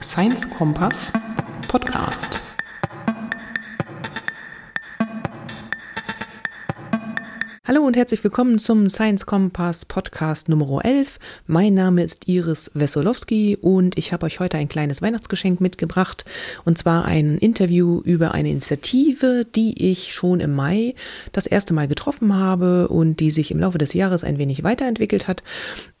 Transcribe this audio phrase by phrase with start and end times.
[0.00, 1.12] Science Kompass
[1.68, 2.49] Podcast.
[7.70, 11.20] Hallo und herzlich willkommen zum Science Kompass Podcast Nummer 11.
[11.46, 16.24] Mein Name ist Iris Wesolowski und ich habe euch heute ein kleines Weihnachtsgeschenk mitgebracht
[16.64, 20.96] und zwar ein Interview über eine Initiative, die ich schon im Mai
[21.30, 25.28] das erste Mal getroffen habe und die sich im Laufe des Jahres ein wenig weiterentwickelt
[25.28, 25.44] hat.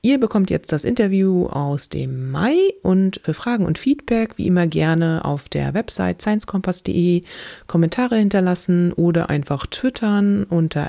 [0.02, 4.66] Ihr bekommt jetzt das Interview aus dem Mai und für Fragen und Feedback wie immer
[4.66, 7.22] gerne auf der Website sciencekompass.de
[7.66, 10.88] Kommentare hinterlassen oder einfach twittern unter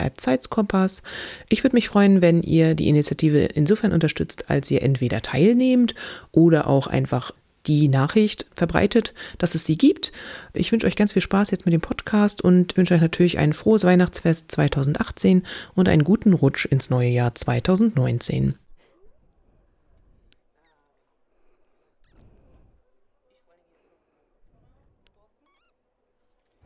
[0.71, 1.01] @sciencekompass.
[1.49, 5.95] Ich würde mich freuen, wenn ihr die Initiative insofern unterstützt, als ihr entweder teilnehmt
[6.31, 7.31] oder auch einfach
[7.67, 10.11] die Nachricht verbreitet, dass es sie gibt.
[10.53, 13.53] Ich wünsche euch ganz viel Spaß jetzt mit dem Podcast und wünsche euch natürlich ein
[13.53, 15.43] frohes Weihnachtsfest 2018
[15.75, 18.55] und einen guten Rutsch ins neue Jahr 2019.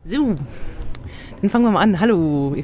[0.04, 0.38] So,
[1.40, 2.00] dann fangen wir mal an.
[2.00, 2.56] Hallo,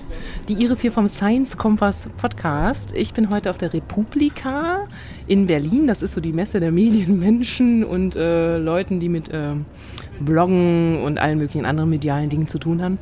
[0.48, 2.96] die Iris hier vom Science Kompass Podcast.
[2.96, 4.88] Ich bin heute auf der Republika
[5.26, 5.86] in Berlin.
[5.86, 9.56] Das ist so die Messe der Medienmenschen und äh, Leuten, die mit äh,
[10.20, 12.98] Bloggen und allen möglichen anderen medialen Dingen zu tun haben.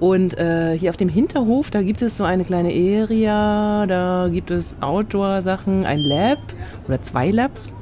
[0.00, 4.50] Und äh, hier auf dem Hinterhof, da gibt es so eine kleine Area, da gibt
[4.50, 6.40] es Outdoor-Sachen, ein Lab
[6.88, 7.74] oder zwei Labs.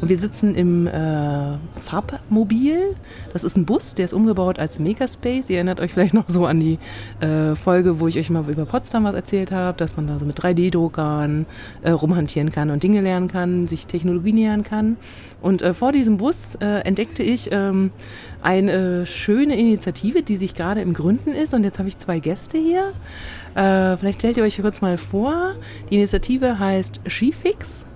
[0.00, 2.96] Und wir sitzen im äh, Farbmobil.
[3.32, 5.50] Das ist ein Bus, der ist umgebaut als Makerspace.
[5.50, 6.78] Ihr erinnert euch vielleicht noch so an die
[7.20, 10.24] äh, Folge, wo ich euch mal über Potsdam was erzählt habe, dass man da so
[10.24, 11.44] mit 3D-Druckern
[11.82, 14.96] äh, rumhantieren kann und Dinge lernen kann, sich Technologie nähern kann.
[15.42, 17.90] Und äh, vor diesem Bus äh, entdeckte ich ähm,
[18.42, 21.52] eine schöne Initiative, die sich gerade im Gründen ist.
[21.52, 22.92] Und jetzt habe ich zwei Gäste hier.
[23.54, 25.54] Äh, vielleicht stellt ihr euch kurz mal vor.
[25.90, 27.86] Die Initiative heißt SheFix.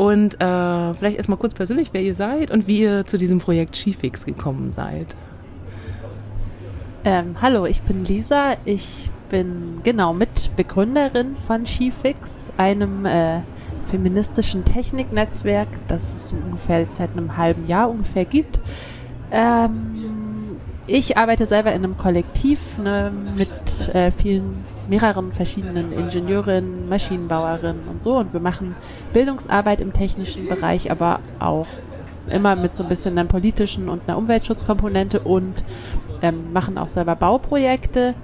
[0.00, 3.76] Und äh, vielleicht erstmal kurz persönlich, wer ihr seid und wie ihr zu diesem Projekt
[3.76, 5.14] Skifix gekommen seid.
[7.04, 8.56] Ähm, hallo, ich bin Lisa.
[8.64, 13.40] Ich bin genau Mitbegründerin von Skifix, einem äh,
[13.82, 18.58] feministischen Techniknetzwerk, das es ungefähr seit einem halben Jahr ungefähr gibt.
[19.30, 20.19] Ähm,
[20.90, 23.48] ich arbeite selber in einem Kollektiv ne, mit
[23.94, 28.16] äh, vielen mehreren verschiedenen Ingenieurinnen, Maschinenbauerinnen und so.
[28.16, 28.74] Und wir machen
[29.12, 31.68] Bildungsarbeit im technischen Bereich, aber auch
[32.28, 35.62] immer mit so ein bisschen einer politischen und einer Umweltschutzkomponente und
[36.22, 38.14] ähm, machen auch selber Bauprojekte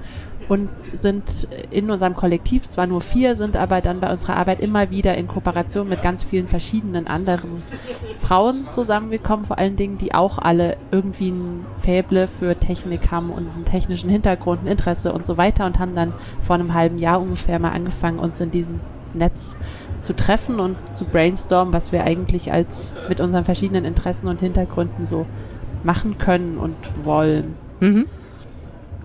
[0.48, 4.90] und sind in unserem Kollektiv zwar nur vier, sind aber dann bei unserer Arbeit immer
[4.90, 7.62] wieder in Kooperation mit ganz vielen verschiedenen anderen
[8.18, 13.48] Frauen zusammengekommen, vor allen Dingen, die auch alle irgendwie ein Fäble für Technik haben und
[13.54, 17.20] einen technischen Hintergrund, ein Interesse und so weiter und haben dann vor einem halben Jahr
[17.20, 18.80] ungefähr mal angefangen, uns in diesem
[19.14, 19.56] Netz
[20.00, 25.06] zu treffen und zu brainstormen, was wir eigentlich als mit unseren verschiedenen Interessen und Hintergründen
[25.06, 25.26] so
[25.82, 27.54] machen können und wollen.
[27.80, 28.06] Mhm.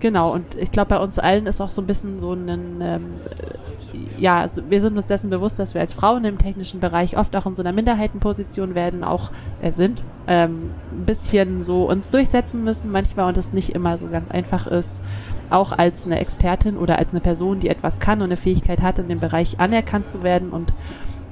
[0.02, 3.06] Genau, und ich glaube, bei uns allen ist auch so ein bisschen so ein, ähm,
[4.18, 7.46] ja, wir sind uns dessen bewusst, dass wir als Frauen im technischen Bereich oft auch
[7.46, 9.30] in so einer Minderheitenposition werden, auch
[9.62, 14.08] äh, sind, ähm, ein bisschen so uns durchsetzen müssen manchmal und es nicht immer so
[14.08, 15.02] ganz einfach ist,
[15.50, 18.98] auch als eine Expertin oder als eine Person, die etwas kann und eine Fähigkeit hat,
[18.98, 20.74] in dem Bereich anerkannt zu werden und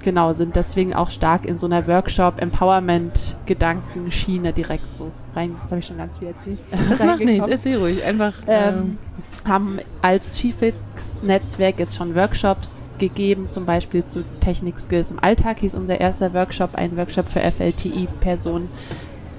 [0.02, 5.54] genau, sind deswegen auch stark in so einer Workshop-Empowerment-Gedankenschiene direkt so rein.
[5.60, 6.58] Jetzt habe ich schon ganz viel erzählt.
[6.88, 8.02] Das macht nichts, erzähl ruhig.
[8.04, 8.34] Einfach.
[8.46, 8.98] Ähm, ähm,
[9.44, 16.00] haben als Skifix-Netzwerk jetzt schon Workshops gegeben, zum Beispiel zu Technik-Skills im Alltag hieß unser
[16.00, 18.68] erster Workshop, ein Workshop für FLTI-Personen,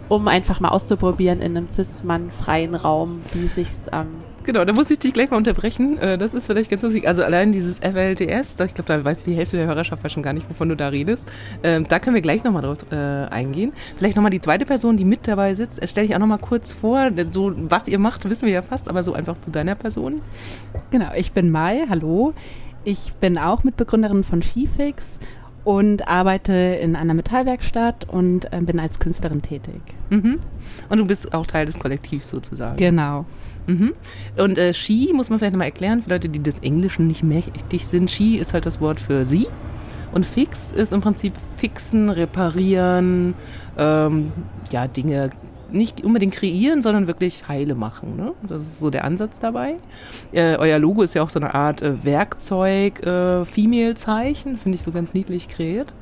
[0.10, 4.08] um einfach mal auszuprobieren in einem cis-mann-freien Raum, wie sich's ähm,
[4.44, 6.00] Genau, da muss ich dich gleich mal unterbrechen.
[6.00, 7.08] Äh, das ist vielleicht ganz lustig.
[7.08, 10.34] Also allein dieses FLDS, ich glaube, da weiß die Hälfte der Hörerschaft weiß schon gar
[10.34, 11.30] nicht, wovon du da redest.
[11.64, 13.72] Ähm, da können wir gleich nochmal drauf äh, eingehen.
[13.98, 15.80] Vielleicht nochmal die zweite Person, die mit dabei sitzt.
[15.88, 17.12] Stell dich auch nochmal kurz vor.
[17.30, 20.22] So, was ihr macht, wissen wir ja fast, aber so einfach zu deiner Person.
[20.90, 22.34] Genau, ich bin Mai, hallo.
[22.84, 25.20] Ich bin auch Mitbegründerin von Skifix
[25.64, 29.82] und arbeite in einer Metallwerkstatt und äh, bin als Künstlerin tätig.
[30.10, 30.40] Mhm.
[30.90, 32.78] Und du bist auch Teil des Kollektivs sozusagen.
[32.78, 33.26] Genau.
[33.68, 33.94] Mhm.
[34.38, 37.86] Und äh, Ski muss man vielleicht nochmal erklären für Leute, die des Englischen nicht mächtig
[37.86, 38.10] sind.
[38.10, 39.48] Ski ist halt das Wort für sie.
[40.12, 43.34] Und fix ist im Prinzip fixen, reparieren,
[43.78, 44.32] ähm,
[44.72, 45.30] ja, Dinge
[45.72, 48.16] nicht unbedingt kreieren, sondern wirklich heile machen.
[48.16, 48.34] Ne?
[48.48, 49.76] Das ist so der Ansatz dabei.
[50.32, 54.92] Äh, euer Logo ist ja auch so eine Art äh, Werkzeug-Female-Zeichen, äh, finde ich so
[54.92, 55.94] ganz niedlich kreiert.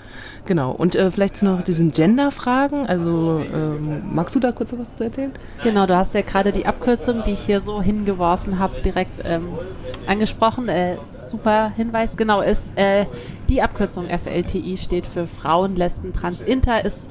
[0.45, 0.71] Genau.
[0.71, 2.88] Und äh, vielleicht noch diesen Gender-Fragen.
[2.88, 5.31] Also ähm, magst du da kurz was zu erzählen?
[5.63, 9.50] Genau, du hast ja gerade die Abkürzung, die ich hier so hingeworfen habe, direkt ähm,
[10.07, 10.69] angesprochen.
[10.69, 13.06] Äh, super Hinweis, genau, ist äh,
[13.49, 17.09] die Abkürzung FLTI steht für Frauen, Lesben, Trans, Inter, ist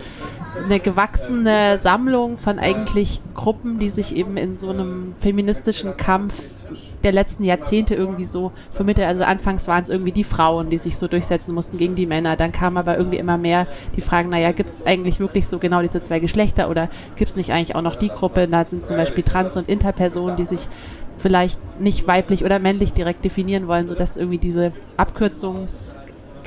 [0.64, 6.56] eine gewachsene Sammlung von eigentlich Gruppen, die sich eben in so einem feministischen Kampf
[7.02, 9.06] der letzten Jahrzehnte irgendwie so vermittelt.
[9.06, 12.36] Also anfangs waren es irgendwie die Frauen, die sich so durchsetzen mussten gegen die Männer.
[12.36, 15.82] Dann kam aber irgendwie immer mehr die Fragen, naja, gibt es eigentlich wirklich so genau
[15.82, 18.48] diese zwei Geschlechter oder gibt es nicht eigentlich auch noch die Gruppe?
[18.48, 20.68] Da sind zum Beispiel Trans- und Interpersonen, die sich
[21.16, 24.72] vielleicht nicht weiblich oder männlich direkt definieren wollen, sodass irgendwie diese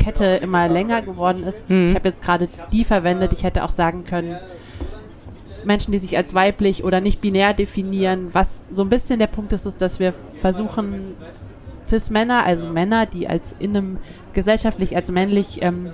[0.01, 1.69] Abkürzungskette immer länger geworden ist.
[1.69, 1.89] Mhm.
[1.89, 3.33] Ich habe jetzt gerade die verwendet.
[3.33, 4.37] Ich hätte auch sagen können,
[5.63, 8.29] Menschen, die sich als weiblich oder nicht binär definieren.
[8.33, 11.15] Was so ein bisschen der Punkt ist, ist, dass wir versuchen,
[11.87, 13.97] Cis-Männer, also Männer, die als in einem
[14.33, 15.91] gesellschaftlich als männlich ähm,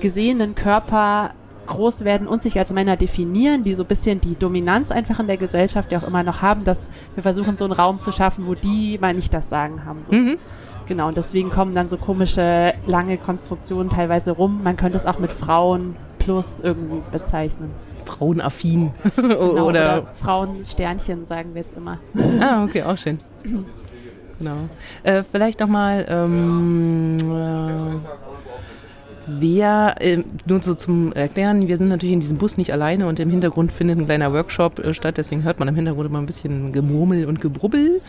[0.00, 1.32] gesehenen Körper
[1.66, 5.26] groß werden und sich als Männer definieren, die so ein bisschen die Dominanz einfach in
[5.26, 8.46] der Gesellschaft ja auch immer noch haben, dass wir versuchen, so einen Raum zu schaffen,
[8.46, 10.06] wo die mal nicht das Sagen haben.
[10.10, 10.38] Mhm.
[10.88, 14.62] Genau, und deswegen kommen dann so komische, lange Konstruktionen teilweise rum.
[14.64, 17.70] Man könnte es auch mit Frauen plus irgendwie bezeichnen.
[18.04, 18.92] Frauenaffin.
[19.16, 21.98] genau, oder, oder Frauensternchen, sagen wir jetzt immer.
[22.40, 23.18] ah, okay, auch schön.
[24.38, 24.56] genau.
[25.02, 28.27] Äh, vielleicht nochmal, ähm, äh,
[29.28, 33.20] wer, äh, nur so zum Erklären, wir sind natürlich in diesem Bus nicht alleine und
[33.20, 36.26] im Hintergrund findet ein kleiner Workshop äh, statt, deswegen hört man im Hintergrund immer ein
[36.26, 38.00] bisschen Gemurmel und Gebrubbel.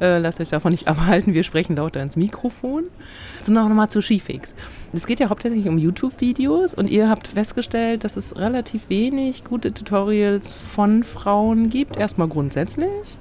[0.00, 2.84] Äh, lasst euch davon nicht abhalten, wir sprechen lauter ins Mikrofon.
[3.42, 4.54] So noch mal zu Skifix.
[4.92, 9.74] Es geht ja hauptsächlich um YouTube-Videos und ihr habt festgestellt, dass es relativ wenig gute
[9.74, 13.18] Tutorials von Frauen gibt, erstmal grundsätzlich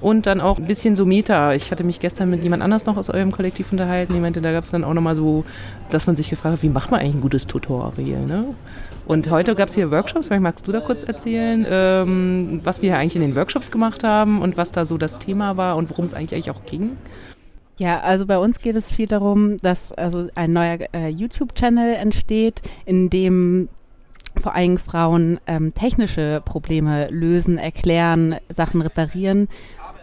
[0.00, 1.54] und dann auch ein bisschen so Meta.
[1.54, 4.14] Ich hatte mich gestern mit jemand anders noch aus eurem Kollektiv unterhalten.
[4.14, 5.44] Die meinte, da gab es dann auch nochmal so,
[5.90, 8.24] dass man sich gefragt hat, wie macht man eigentlich ein gutes Tutorial?
[8.26, 8.54] Ne?
[9.06, 10.26] Und heute gab es hier Workshops.
[10.26, 14.42] Vielleicht magst du da kurz erzählen, ähm, was wir eigentlich in den Workshops gemacht haben
[14.42, 16.96] und was da so das Thema war und worum es eigentlich, auch ging?
[17.78, 22.60] Ja, also bei uns geht es viel darum, dass also ein neuer äh, YouTube-Channel entsteht,
[22.84, 23.68] in dem
[24.36, 29.48] vor allem Frauen ähm, technische Probleme lösen, erklären, Sachen reparieren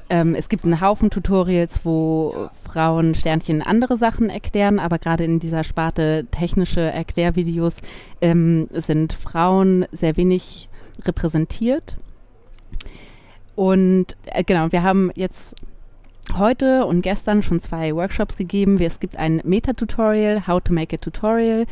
[0.10, 5.40] ähm, es gibt einen Haufen Tutorials, wo Frauen Sternchen andere Sachen erklären, aber gerade in
[5.40, 7.78] dieser Sparte technische Erklärvideos
[8.22, 10.70] ähm, sind Frauen sehr wenig
[11.04, 11.98] repräsentiert.
[13.56, 15.56] Und äh, genau, wir haben jetzt
[16.38, 18.80] heute und gestern schon zwei Workshops gegeben.
[18.80, 21.66] Es gibt ein Meta-Tutorial, How to Make a Tutorial.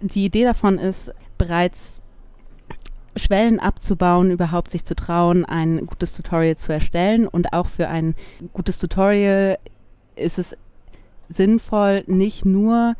[0.00, 2.00] Die Idee davon ist, bereits
[3.16, 7.28] Schwellen abzubauen, überhaupt sich zu trauen, ein gutes Tutorial zu erstellen.
[7.28, 8.14] Und auch für ein
[8.52, 9.58] gutes Tutorial
[10.16, 10.56] ist es
[11.28, 12.94] sinnvoll, nicht nur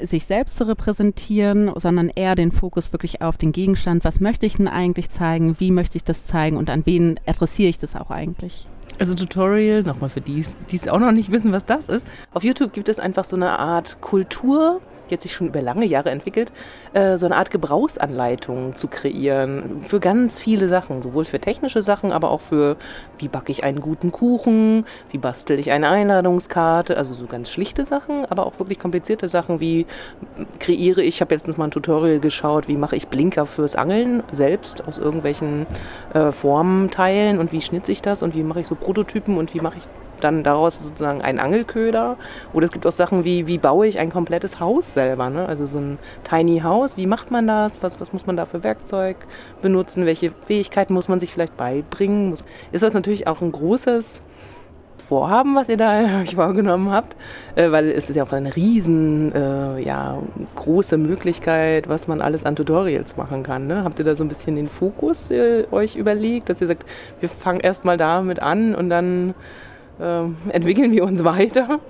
[0.00, 4.04] sich selbst zu repräsentieren, sondern eher den Fokus wirklich auf den Gegenstand.
[4.04, 5.58] Was möchte ich denn eigentlich zeigen?
[5.58, 6.56] Wie möchte ich das zeigen?
[6.56, 8.68] Und an wen adressiere ich das auch eigentlich?
[8.98, 12.06] Also Tutorial, nochmal für die, die es auch noch nicht wissen, was das ist.
[12.32, 15.84] Auf YouTube gibt es einfach so eine Art Kultur, die hat sich schon über lange
[15.84, 16.52] Jahre entwickelt,
[16.94, 22.12] äh, so eine Art Gebrauchsanleitung zu kreieren für ganz viele Sachen, sowohl für technische Sachen,
[22.12, 22.76] aber auch für,
[23.18, 27.84] wie backe ich einen guten Kuchen, wie bastel ich eine Einladungskarte, also so ganz schlichte
[27.84, 29.86] Sachen, aber auch wirklich komplizierte Sachen, wie
[30.58, 34.22] kreiere ich, ich habe jetzt mal ein Tutorial geschaut, wie mache ich Blinker fürs Angeln
[34.30, 35.66] selbst aus irgendwelchen
[36.14, 39.60] äh, Formteilen und wie schnitze ich das und wie mache ich so Prototypen und wie
[39.60, 39.84] mache ich
[40.24, 42.16] dann daraus sozusagen ein Angelköder.
[42.52, 45.46] Oder es gibt auch Sachen wie, wie baue ich ein komplettes Haus selber, ne?
[45.46, 48.62] also so ein Tiny House, wie macht man das, was, was muss man da für
[48.62, 49.16] Werkzeug
[49.62, 52.34] benutzen, welche Fähigkeiten muss man sich vielleicht beibringen.
[52.72, 54.20] Ist das natürlich auch ein großes
[55.08, 57.16] Vorhaben, was ihr da euch vorgenommen habt,
[57.54, 60.18] äh, weil es ist ja auch eine riesen, äh, ja,
[60.54, 63.66] große Möglichkeit, was man alles an Tutorials machen kann.
[63.66, 63.84] Ne?
[63.84, 66.84] Habt ihr da so ein bisschen den Fokus äh, euch überlegt, dass ihr sagt,
[67.20, 69.34] wir fangen erstmal damit an und dann
[70.00, 71.80] äh, entwickeln wir uns weiter.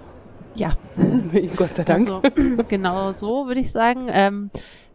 [0.54, 0.72] Ja.
[1.56, 2.10] Gott sei Dank.
[2.10, 2.22] Also,
[2.68, 4.06] genau so würde ich sagen.
[4.10, 4.50] Ähm,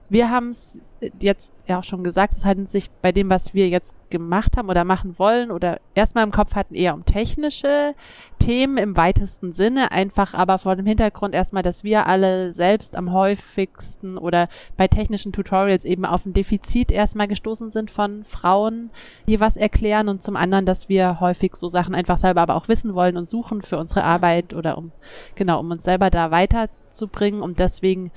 [0.09, 0.79] wir haben es
[1.21, 4.69] jetzt ja auch schon gesagt, es handelt sich bei dem, was wir jetzt gemacht haben
[4.69, 7.95] oder machen wollen oder erstmal im Kopf hatten, eher um technische
[8.39, 13.13] Themen im weitesten Sinne, einfach aber vor dem Hintergrund erstmal, dass wir alle selbst am
[13.13, 18.89] häufigsten oder bei technischen Tutorials eben auf ein Defizit erstmal gestoßen sind von Frauen,
[19.27, 22.67] die was erklären und zum anderen, dass wir häufig so Sachen einfach selber aber auch
[22.67, 24.91] wissen wollen und suchen für unsere Arbeit oder um,
[25.35, 28.11] genau, um uns selber da weiterzubringen und deswegen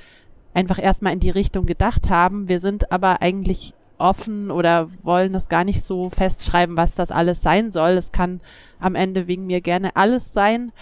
[0.56, 2.48] einfach erstmal in die Richtung gedacht haben.
[2.48, 7.42] Wir sind aber eigentlich offen oder wollen das gar nicht so festschreiben, was das alles
[7.42, 7.90] sein soll.
[7.90, 8.40] Es kann
[8.80, 10.72] am Ende wegen mir gerne alles sein.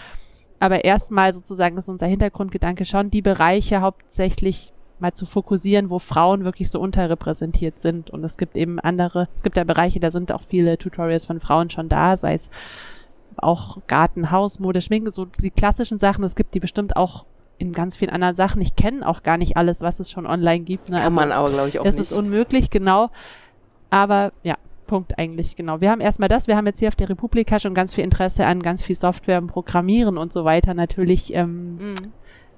[0.59, 6.45] Aber erstmal sozusagen ist unser Hintergrundgedanke schon, die Bereiche hauptsächlich mal zu fokussieren, wo Frauen
[6.45, 8.09] wirklich so unterrepräsentiert sind.
[8.09, 11.41] Und es gibt eben andere, es gibt ja Bereiche, da sind auch viele Tutorials von
[11.41, 12.49] Frauen schon da, sei es
[13.35, 16.23] auch Garten, Haus, Mode, Schminke, so die klassischen Sachen.
[16.23, 17.25] Es gibt die bestimmt auch
[17.57, 18.61] in ganz vielen anderen Sachen.
[18.61, 20.89] Ich kenne auch gar nicht alles, was es schon online gibt.
[20.89, 20.97] Ne?
[20.97, 22.11] Kann also, man aber, glaube ich, auch das nicht.
[22.11, 23.09] Das ist unmöglich, genau.
[23.89, 25.81] Aber ja, Punkt eigentlich, genau.
[25.81, 28.45] Wir haben erstmal das, wir haben jetzt hier auf der Republika schon ganz viel Interesse
[28.45, 31.95] an ganz viel Software und Programmieren und so weiter natürlich ähm, mhm.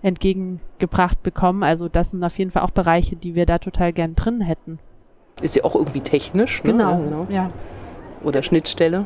[0.01, 1.63] entgegengebracht bekommen.
[1.63, 4.79] Also das sind auf jeden Fall auch Bereiche, die wir da total gern drin hätten.
[5.41, 6.71] Ist ja auch irgendwie technisch, ne?
[6.71, 7.27] Genau, ja, genau.
[7.29, 7.51] ja.
[8.23, 9.05] Oder Schnittstelle.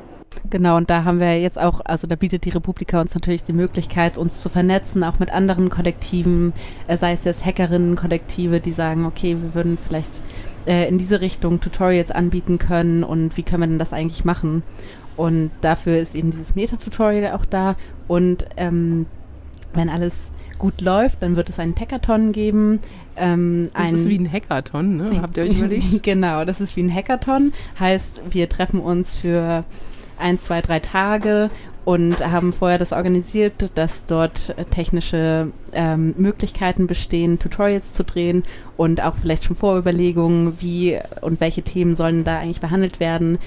[0.50, 3.54] Genau, und da haben wir jetzt auch, also da bietet die Republika uns natürlich die
[3.54, 6.54] Möglichkeit, uns zu vernetzen, auch mit anderen Kollektiven,
[6.88, 10.12] äh, sei es jetzt Hackerinnen-Kollektive, die sagen, okay, wir würden vielleicht
[10.66, 14.64] äh, in diese Richtung Tutorials anbieten können und wie können wir denn das eigentlich machen.
[15.18, 17.76] Und dafür ist eben dieses Meta-Tutorial auch da.
[18.08, 19.06] Und ähm,
[19.74, 22.80] wenn alles gut läuft, dann wird es einen Hackathon geben.
[23.16, 25.22] Ähm, das ein ist wie ein Hackathon, ne?
[25.22, 26.04] Habt ihr euch überlegt?
[26.04, 27.54] genau, das ist wie ein Hackathon.
[27.80, 29.66] Heißt, wir treffen uns für
[30.22, 31.50] ein, zwei, drei Tage
[31.84, 38.44] und haben vorher das organisiert, dass dort technische ähm, Möglichkeiten bestehen, Tutorials zu drehen
[38.78, 43.40] und auch vielleicht schon Vorüberlegungen, wie und welche Themen sollen da eigentlich behandelt werden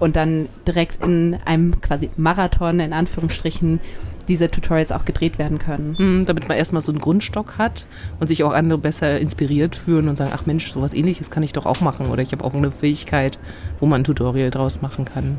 [0.00, 3.80] und dann direkt in einem quasi Marathon in Anführungsstrichen
[4.28, 5.96] diese Tutorials auch gedreht werden können.
[5.98, 7.86] Mhm, damit man erstmal so einen Grundstock hat
[8.20, 11.52] und sich auch andere besser inspiriert fühlen und sagen, ach Mensch, sowas ähnliches kann ich
[11.52, 13.38] doch auch machen oder ich habe auch eine Fähigkeit,
[13.80, 15.38] wo man ein Tutorial draus machen kann.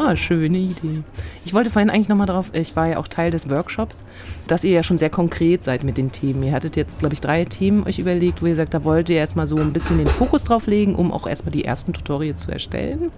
[0.00, 1.02] Ah, schöne Idee.
[1.44, 4.04] Ich wollte vorhin eigentlich nochmal drauf, ich war ja auch Teil des Workshops,
[4.46, 6.44] dass ihr ja schon sehr konkret seid mit den Themen.
[6.44, 9.16] Ihr hattet jetzt, glaube ich, drei Themen euch überlegt, wo ihr sagt, da wollt ihr
[9.16, 12.52] erstmal so ein bisschen den Fokus drauf legen, um auch erstmal die ersten Tutorials zu
[12.52, 13.10] erstellen.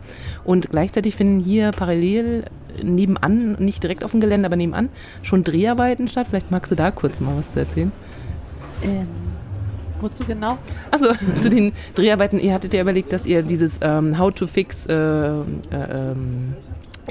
[0.42, 2.44] Und gleichzeitig finden hier parallel
[2.82, 4.88] nebenan, nicht direkt auf dem Gelände, aber nebenan,
[5.22, 6.28] schon Dreharbeiten statt.
[6.30, 7.92] Vielleicht magst du da kurz mal was zu erzählen.
[8.82, 9.06] Ähm.
[10.00, 10.58] Wozu genau?
[10.90, 12.38] Also zu den Dreharbeiten.
[12.38, 16.54] Ihr hattet ja überlegt, dass ihr dieses ähm, How to Fix äh, äh, ähm,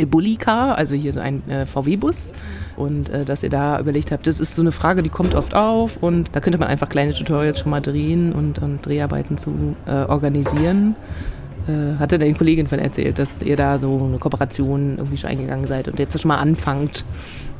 [0.05, 2.33] Bulli-Car, also hier so ein äh, VW-Bus,
[2.77, 5.55] und äh, dass ihr da überlegt habt, das ist so eine Frage, die kommt oft
[5.55, 9.75] auf und da könnte man einfach kleine Tutorials schon mal drehen und, und Dreharbeiten zu
[9.85, 10.95] äh, organisieren.
[11.67, 15.67] Äh, hatte deine Kollegin von erzählt, dass ihr da so eine Kooperation irgendwie schon eingegangen
[15.67, 17.03] seid und jetzt schon mal anfangt.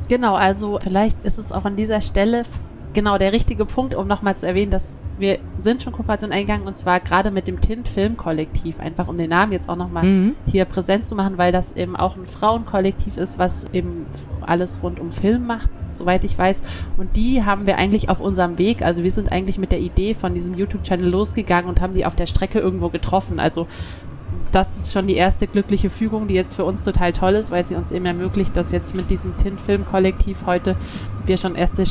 [0.08, 2.44] Genau, also vielleicht ist es auch an dieser Stelle
[2.94, 4.84] genau der richtige Punkt, um nochmal zu erwähnen, dass
[5.20, 9.18] wir sind schon Kooperation eingegangen und zwar gerade mit dem Tint Film Kollektiv, einfach um
[9.18, 10.34] den Namen jetzt auch nochmal mhm.
[10.46, 14.06] hier präsent zu machen, weil das eben auch ein Frauenkollektiv ist, was eben
[14.40, 16.62] alles rund um Film macht, soweit ich weiß.
[16.96, 20.14] Und die haben wir eigentlich auf unserem Weg, also wir sind eigentlich mit der Idee
[20.14, 23.38] von diesem YouTube-Channel losgegangen und haben sie auf der Strecke irgendwo getroffen.
[23.38, 23.66] Also
[24.52, 27.64] das ist schon die erste glückliche Fügung, die jetzt für uns total toll ist, weil
[27.64, 30.76] sie uns eben ermöglicht, dass jetzt mit diesem Tint-Film-Kollektiv heute
[31.24, 31.86] wir schon erste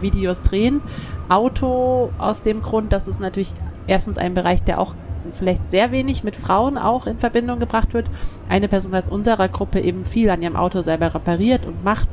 [0.00, 0.80] Skifix-Videos drehen.
[1.28, 3.52] Auto aus dem Grund, dass es natürlich
[3.86, 4.94] erstens ein Bereich, der auch
[5.32, 8.10] vielleicht sehr wenig mit Frauen auch in Verbindung gebracht wird.
[8.48, 12.08] Eine Person aus unserer Gruppe eben viel an ihrem Auto selber repariert und macht.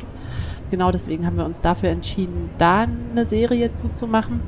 [0.70, 4.40] Genau deswegen haben wir uns dafür entschieden, da eine Serie zuzumachen.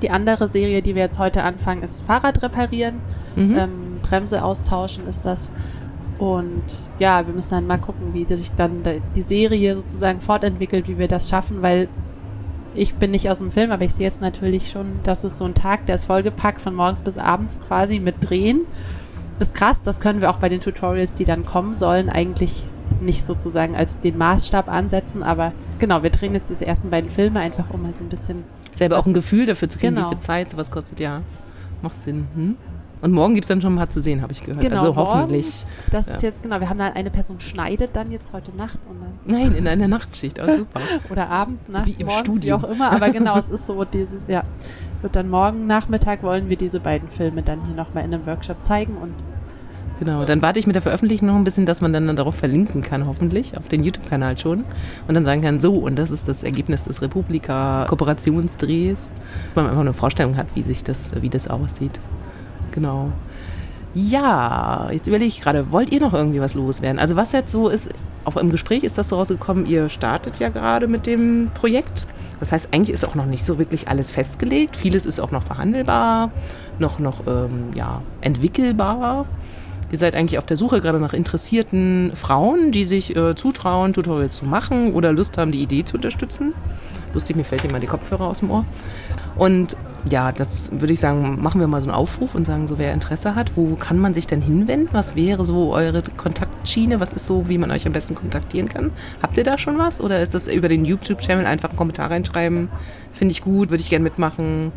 [0.00, 3.00] Die andere Serie, die wir jetzt heute anfangen, ist Fahrrad reparieren.
[3.34, 3.56] Mhm.
[3.58, 3.70] Ähm,
[4.02, 5.50] Bremse austauschen ist das.
[6.18, 8.82] Und ja, wir müssen dann mal gucken, wie sich dann
[9.16, 11.88] die Serie sozusagen fortentwickelt, wie wir das schaffen, weil
[12.74, 15.44] ich bin nicht aus dem Film, aber ich sehe jetzt natürlich schon, dass es so
[15.44, 18.62] ein Tag, der ist vollgepackt von morgens bis abends quasi mit Drehen.
[19.38, 22.64] Ist krass, das können wir auch bei den Tutorials, die dann kommen sollen, eigentlich
[23.00, 27.40] nicht sozusagen als den Maßstab ansetzen, aber genau, wir drehen jetzt diese ersten beiden Filme
[27.40, 28.44] einfach, um mal so ein bisschen.
[28.72, 30.08] Selber auch ein Gefühl dafür zu kriegen, genau.
[30.08, 31.22] wie viel Zeit sowas kostet, ja.
[31.82, 32.28] Macht Sinn.
[32.34, 32.56] Hm?
[33.02, 34.60] Und morgen gibt es dann schon mal zu sehen, habe ich gehört.
[34.60, 35.46] Genau, also hoffentlich.
[35.46, 36.14] Morgen, das ja.
[36.14, 38.78] ist jetzt, genau, wir haben dann eine Person schneidet dann jetzt heute Nacht.
[38.88, 40.80] Und dann Nein, in einer Nachtschicht, oh, super.
[41.10, 42.58] Oder abends, nachts, wie im morgens, Studio.
[42.58, 42.92] wie auch immer.
[42.92, 44.42] Aber genau, es ist so, dieses, ja.
[45.02, 48.62] Wird dann morgen Nachmittag wollen wir diese beiden Filme dann hier nochmal in einem Workshop
[48.62, 49.14] zeigen und
[50.00, 52.80] Genau, dann warte ich mit der Veröffentlichung noch ein bisschen, dass man dann darauf verlinken
[52.80, 54.64] kann, hoffentlich, auf den YouTube-Kanal schon.
[55.06, 59.10] Und dann sagen kann, so, und das ist das Ergebnis des Republika-Kooperationsdrehs.
[59.54, 62.00] Man einfach eine Vorstellung hat, wie sich das, wie das aussieht.
[62.72, 63.12] Genau.
[63.92, 67.00] Ja, jetzt überlege ich gerade, wollt ihr noch irgendwie was loswerden?
[67.00, 67.90] Also was jetzt so ist,
[68.24, 72.06] auch im Gespräch ist das so rausgekommen, ihr startet ja gerade mit dem Projekt.
[72.38, 74.76] Das heißt, eigentlich ist auch noch nicht so wirklich alles festgelegt.
[74.76, 76.30] Vieles ist auch noch verhandelbar,
[76.78, 79.26] noch, noch ähm, ja, entwickelbar.
[79.90, 84.36] Ihr seid eigentlich auf der Suche gerade nach interessierten Frauen, die sich äh, zutrauen, Tutorials
[84.36, 86.54] zu machen oder Lust haben, die Idee zu unterstützen.
[87.12, 88.64] Lustig, mir fällt immer die Kopfhörer aus dem Ohr.
[89.36, 89.76] Und
[90.08, 92.92] ja, das würde ich sagen, machen wir mal so einen Aufruf und sagen, so wer
[92.92, 94.88] Interesse hat, wo kann man sich denn hinwenden?
[94.92, 97.00] Was wäre so eure Kontaktschiene?
[97.00, 98.92] Was ist so, wie man euch am besten kontaktieren kann?
[99.22, 100.00] Habt ihr da schon was?
[100.00, 102.68] Oder ist das über den YouTube-Channel einfach einen Kommentar reinschreiben?
[103.12, 104.72] Finde ich gut, würde ich gerne mitmachen?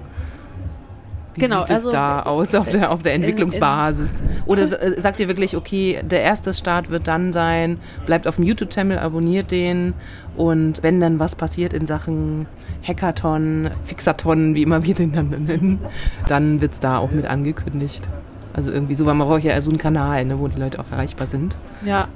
[1.36, 4.22] Wie Genau, sieht es also, da aus auf der, auf der in- Entwicklungsbasis?
[4.46, 8.46] Oder äh, sagt ihr wirklich, okay, der erste Start wird dann sein, bleibt auf dem
[8.46, 9.94] YouTube-Channel, abonniert den
[10.38, 12.46] und wenn dann was passiert in Sachen
[12.88, 15.80] Hackathon, Fixathon, wie immer wir den dann nennen,
[16.28, 18.08] dann wird es da auch mit angekündigt.
[18.54, 20.92] Also irgendwie so, weil man braucht ja so einen Kanal, ne, wo die Leute auch
[20.92, 21.58] erreichbar sind.
[21.86, 22.08] Ja.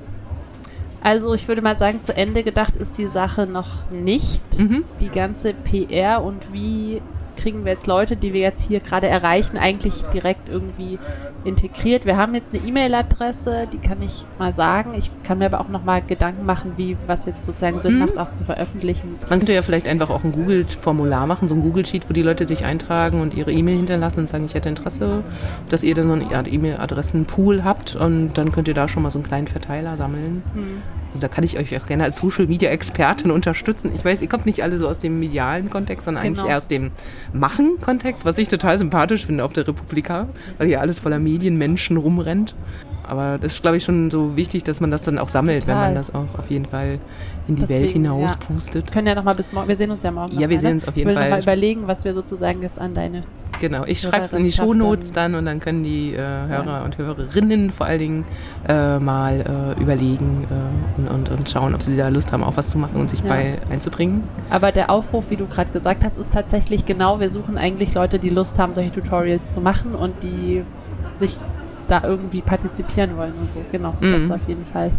[1.02, 4.42] Also ich würde mal sagen, zu Ende gedacht ist die Sache noch nicht.
[4.60, 4.84] Mhm.
[5.00, 7.02] Die ganze PR und wie
[7.38, 11.00] kriegen wir jetzt Leute, die wir jetzt hier gerade erreichen, eigentlich direkt irgendwie
[11.46, 12.06] integriert.
[12.06, 14.94] Wir haben jetzt eine E-Mail-Adresse, die kann ich mal sagen.
[14.98, 18.00] Ich kann mir aber auch noch mal Gedanken machen, wie was jetzt sozusagen Sinn Mhm.
[18.00, 19.16] macht, auch zu veröffentlichen.
[19.30, 22.46] Man könnte ja vielleicht einfach auch ein Google-Formular machen, so ein Google-Sheet, wo die Leute
[22.46, 25.24] sich eintragen und ihre E-Mail hinterlassen und sagen, ich hätte Interesse,
[25.70, 29.12] dass ihr dann so eine Art E-Mail-Adressen-Pool habt und dann könnt ihr da schon mal
[29.12, 30.44] so einen kleinen Verteiler sammeln.
[31.10, 33.92] Also da kann ich euch auch gerne als Social-Media-Expertin unterstützen.
[33.96, 36.50] Ich weiß, ihr kommt nicht alle so aus dem medialen Kontext, sondern eigentlich Genau.
[36.50, 36.92] eher aus dem
[37.34, 42.56] Machen-Kontext, was ich total sympathisch finde auf der Republika, weil hier alles voller Medienmenschen rumrennt.
[43.04, 45.76] Aber das ist, glaube ich, schon so wichtig, dass man das dann auch sammelt, wenn
[45.76, 45.94] Total.
[45.94, 47.00] man das auch auf jeden Fall
[47.48, 48.54] in die Deswegen, Welt hinaus ja.
[48.54, 48.92] pustet.
[48.92, 50.34] Können ja noch mal bis morgen, wir sehen uns ja morgen.
[50.34, 50.74] Ja, wir mal, sehen ne?
[50.76, 51.30] uns auf jeden ich will Fall.
[51.30, 53.24] Noch mal überlegen, was wir sozusagen jetzt an deine
[53.60, 56.98] Genau, ich schreibe es in die Shownotes dann- und dann können die äh, Hörer und
[56.98, 58.26] Hörerinnen vor allen Dingen
[58.68, 62.58] äh, mal äh, überlegen äh, und, und, und schauen, ob sie da Lust haben, auch
[62.58, 63.30] was zu machen und sich Ja.
[63.30, 64.24] bei einzubringen.
[64.50, 68.20] Aber der Aufruf, wie du gerade gesagt hast, ist tatsächlich genau, wir suchen eigentlich Leute,
[68.20, 70.64] die Lust haben, solche Tutorials zu machen und die
[71.16, 71.36] sich
[71.88, 73.60] da irgendwie partizipieren wollen und so.
[73.72, 74.32] Genau, das Mhm.
[74.34, 74.92] auf jeden Fall.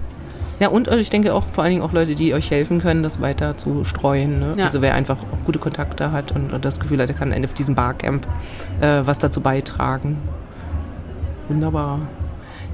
[0.61, 3.03] Ja, und äh, ich denke auch vor allen Dingen auch Leute, die euch helfen können,
[3.03, 4.41] das weiter zu streuen.
[4.41, 4.55] Ne?
[4.57, 4.65] Ja.
[4.65, 7.55] Also wer einfach auch gute Kontakte hat und, und das Gefühl hat, er kann auf
[7.55, 8.27] diesem Barcamp
[8.81, 10.17] äh, was dazu beitragen.
[11.49, 12.01] Wunderbar.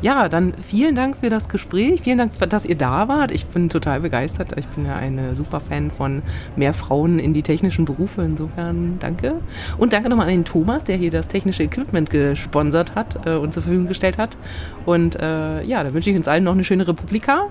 [0.05, 2.03] Ja, dann vielen Dank für das Gespräch.
[2.03, 3.31] Vielen Dank, dass ihr da wart.
[3.31, 4.53] Ich bin total begeistert.
[4.59, 6.21] Ich bin ja eine super Fan von
[6.57, 8.21] mehr Frauen in die technischen Berufe.
[8.21, 9.37] Insofern danke.
[9.79, 13.55] Und danke nochmal an den Thomas, der hier das technische Equipment gesponsert hat äh, und
[13.55, 14.37] zur Verfügung gestellt hat.
[14.85, 17.47] Und äh, ja, dann wünsche ich uns allen noch eine schöne Republika.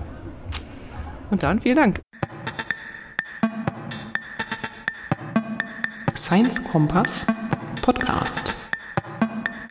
[1.34, 2.00] Und dann vielen Dank.
[6.14, 7.26] Science Kompass
[7.82, 8.63] Podcast.